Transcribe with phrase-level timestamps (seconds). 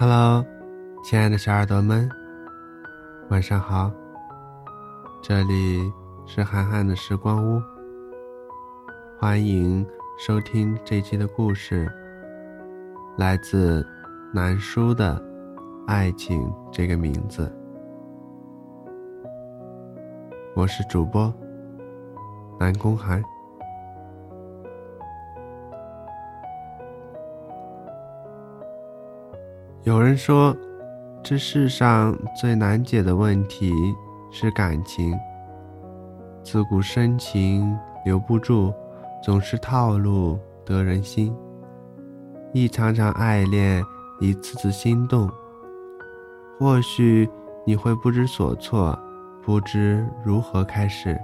[0.00, 0.42] Hello，
[1.04, 2.08] 亲爱的小耳朵们，
[3.28, 3.92] 晚上好。
[5.20, 5.92] 这里
[6.24, 7.62] 是涵涵的时光屋，
[9.18, 9.86] 欢迎
[10.16, 11.86] 收听这期的故事，
[13.18, 13.86] 来自
[14.32, 15.16] 南叔的
[15.86, 17.54] 《爱情》这个名字。
[20.56, 21.30] 我是主播
[22.58, 23.22] 南宫寒。
[29.84, 30.54] 有人说，
[31.22, 33.72] 这世上最难解的问题
[34.30, 35.18] 是感情。
[36.44, 38.74] 自古深情留不住，
[39.24, 41.34] 总是套路得人心。
[42.52, 43.82] 一场场爱恋，
[44.20, 45.30] 一次次心动。
[46.58, 47.26] 或许
[47.66, 48.98] 你会不知所措，
[49.42, 51.18] 不知如何开始。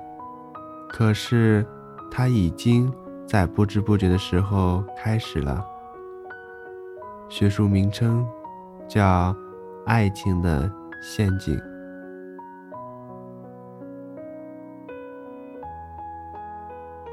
[0.88, 1.66] 可是，
[2.10, 2.90] 它已经
[3.26, 5.62] 在不知不觉的时候开始了。
[7.28, 8.26] 学术名称。
[8.88, 9.34] 叫
[9.84, 10.70] 爱情的
[11.02, 11.60] 陷阱。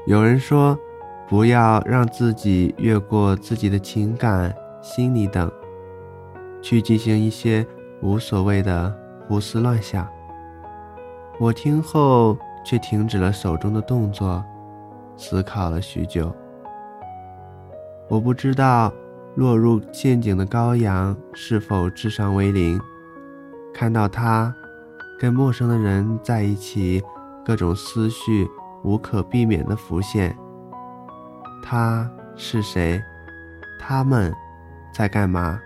[0.06, 0.78] 有人说，
[1.26, 5.50] 不要让自己越过自己的情感、心理等，
[6.60, 7.66] 去进行一些
[8.02, 8.94] 无所谓的
[9.26, 10.06] 胡思乱想。
[11.40, 14.44] 我听后却停止了手中的动作，
[15.16, 16.30] 思考了许久。
[18.08, 18.92] 我不知道。
[19.36, 22.80] 落入陷阱的羔羊是否智商为零？
[23.72, 24.54] 看到他
[25.18, 27.02] 跟陌生的人在一起，
[27.44, 28.48] 各种思绪
[28.84, 30.36] 无可避免地浮现。
[31.62, 33.02] 他是谁？
[33.80, 34.32] 他们
[34.92, 35.58] 在干嘛？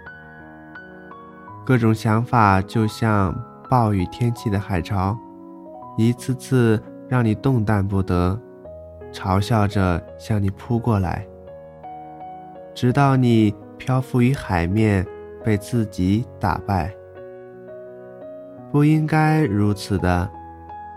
[1.66, 3.34] 各种想法就像
[3.68, 5.14] 暴雨天气的海潮，
[5.98, 8.40] 一次次让你动弹不得，
[9.12, 11.26] 嘲笑着向你扑过来。
[12.80, 15.04] 直到你漂浮于海面，
[15.42, 16.94] 被自己打败。
[18.70, 20.30] 不应该如此的，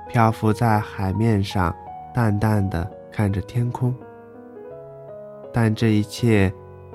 [0.07, 1.75] 漂浮在海面上，
[2.13, 3.95] 淡淡的看着天空。
[5.51, 6.53] 但这一切，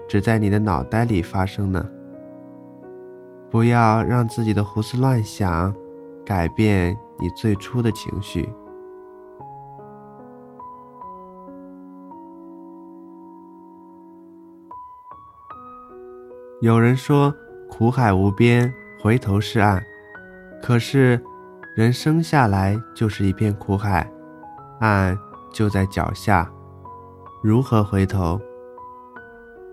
[0.09, 1.85] 只在你的脑袋里发生呢。
[3.51, 5.75] 不要让自己的胡思乱想，
[6.25, 8.49] 改变你最初的情绪。
[16.63, 17.35] 有人说
[17.69, 19.85] 苦海无边，回头是岸。
[20.63, 21.21] 可是，
[21.75, 24.11] 人生下来就是一片苦海，
[24.81, 25.17] 岸
[25.53, 26.51] 就在脚下，
[27.43, 28.41] 如何回头？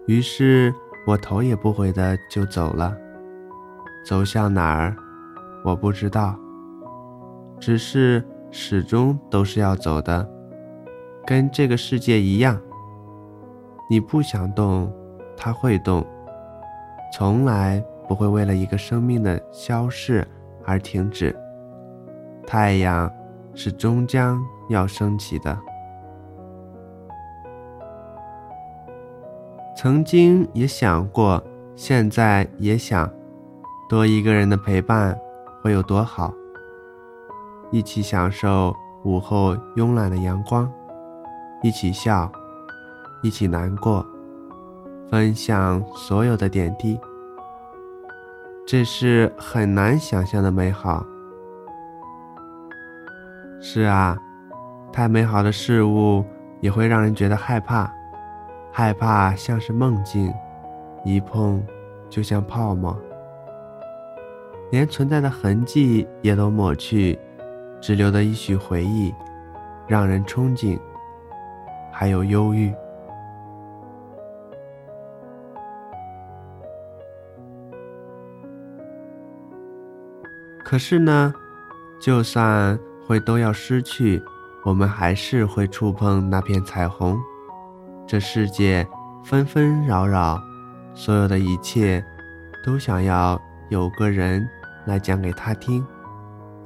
[0.07, 0.75] 于是
[1.07, 2.93] 我头也不回的就走了，
[4.05, 4.93] 走向哪儿，
[5.63, 6.37] 我不知道。
[7.61, 10.29] 只是始终都是要走的，
[11.25, 12.59] 跟这个世界一样。
[13.89, 14.93] 你不想动，
[15.37, 16.05] 它会动。
[17.15, 20.27] 从来不会为了一个生命的消逝
[20.65, 21.35] 而停止。
[22.47, 23.11] 太阳
[23.53, 25.55] 是终将要升起的。
[29.77, 31.41] 曾经也想过，
[31.75, 33.07] 现在也想，
[33.87, 35.15] 多一个人的陪伴
[35.61, 36.33] 会有多好？
[37.71, 40.71] 一起享受午后慵懒的阳光，
[41.61, 42.31] 一起笑，
[43.21, 44.03] 一起难过。
[45.09, 46.99] 分享所有的点滴，
[48.65, 51.05] 这是很难想象的美好。
[53.61, 54.17] 是啊，
[54.91, 56.25] 太美好的事物
[56.61, 57.89] 也会让人觉得害怕，
[58.71, 60.33] 害怕像是梦境，
[61.05, 61.63] 一碰
[62.09, 62.97] 就像泡沫，
[64.71, 67.17] 连存在的痕迹也都抹去，
[67.79, 69.13] 只留的一许回忆，
[69.87, 70.79] 让人憧憬，
[71.91, 72.73] 还有忧郁。
[80.73, 81.31] 可是呢，
[81.99, 82.75] 就算
[83.05, 84.19] 会都要失去，
[84.63, 87.15] 我们还是会触碰那片彩虹。
[88.07, 88.83] 这世界
[89.23, 90.41] 纷纷扰扰，
[90.95, 92.03] 所有的一切，
[92.65, 93.39] 都想要
[93.69, 94.49] 有个人
[94.87, 95.85] 来讲给他听，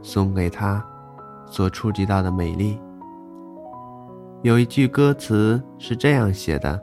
[0.02, 0.82] 送给他
[1.46, 2.80] 所触及到的美丽。
[4.42, 6.82] 有一句歌词是这样写的：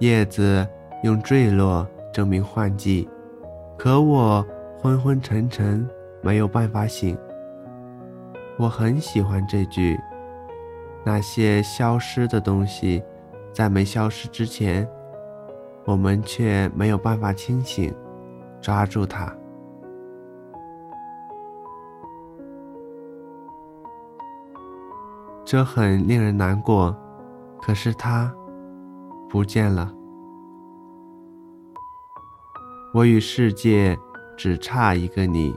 [0.00, 0.68] 叶子
[1.02, 3.08] 用坠落证明换季，
[3.78, 4.46] 可我。
[4.84, 5.88] 昏昏沉沉，
[6.20, 7.16] 没有办法醒。
[8.58, 9.98] 我很喜欢这句。
[11.02, 13.02] 那些消失的东西，
[13.50, 14.86] 在没消失之前，
[15.86, 17.94] 我们却没有办法清醒，
[18.60, 19.34] 抓住它。
[25.46, 26.94] 这很令人难过，
[27.62, 28.30] 可是它
[29.30, 29.90] 不见了。
[32.92, 33.98] 我与世界
[34.36, 35.54] 只差一个你，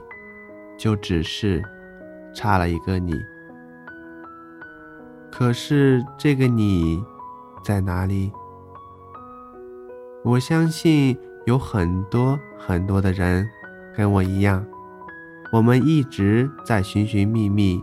[0.76, 1.62] 就只是
[2.32, 3.14] 差了一个你。
[5.30, 7.02] 可是这个你
[7.62, 8.32] 在哪里？
[10.24, 11.16] 我相信
[11.46, 13.48] 有很多很多的人
[13.94, 14.64] 跟我一样，
[15.52, 17.82] 我们一直在寻寻觅觅，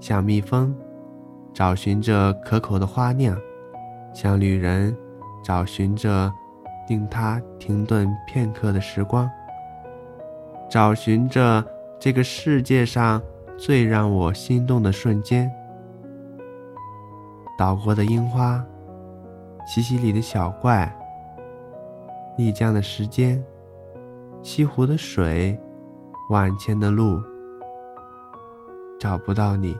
[0.00, 0.74] 像蜜蜂
[1.54, 3.36] 找寻着可口的花酿，
[4.12, 4.94] 像旅人
[5.42, 6.32] 找寻着
[6.88, 9.30] 令他停顿片刻的时光，
[10.68, 11.64] 找寻着
[11.98, 13.22] 这个世界上
[13.56, 15.50] 最让我心动的瞬间。
[17.58, 18.64] 岛国的樱花，
[19.66, 20.94] 西西里的小怪，
[22.36, 23.42] 丽江的时间，
[24.42, 25.58] 西湖的水，
[26.30, 27.22] 万千的路，
[28.98, 29.76] 找不到你。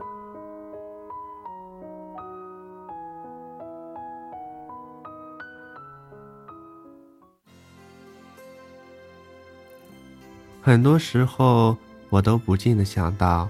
[10.67, 11.77] 很多时候，
[12.09, 13.47] 我都不禁的想到，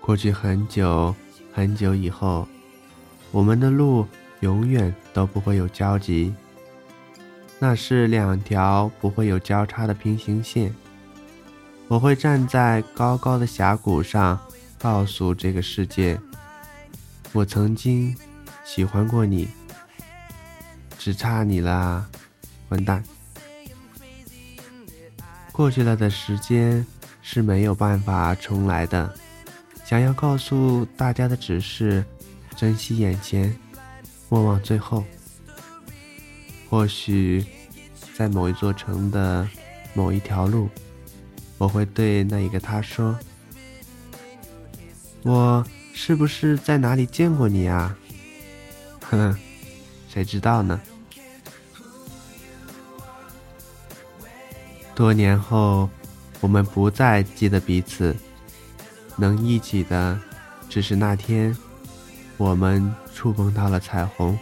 [0.00, 1.14] 过去很久
[1.52, 2.48] 很久以后。
[3.30, 4.06] 我们的路
[4.40, 6.32] 永远都不会有交集，
[7.58, 10.74] 那是两条不会有交叉的平行线。
[11.86, 14.40] 我会站在高高的峡谷上，
[14.78, 16.18] 告诉这个世界，
[17.34, 18.16] 我曾经
[18.64, 19.50] 喜欢过你，
[20.98, 22.08] 只差你了，
[22.70, 23.04] 混蛋！
[25.56, 26.84] 过去了的时间
[27.22, 29.14] 是没有办法重来的，
[29.84, 32.04] 想要告诉大家的只是。
[32.56, 33.56] 珍惜眼前，
[34.28, 35.04] 莫忘最后。
[36.68, 37.44] 或许，
[38.16, 39.48] 在某一座城的
[39.92, 40.68] 某一条路，
[41.58, 43.18] 我会对那一个他说
[45.22, 47.96] ：“我是不是在哪里见过你啊？”
[49.10, 49.36] 哼，
[50.08, 50.80] 谁知道呢？
[54.94, 55.88] 多年后，
[56.40, 58.14] 我们不再记得彼此，
[59.16, 60.18] 能一起的，
[60.68, 61.56] 只是那天。
[62.36, 64.38] 我们触碰到了彩虹。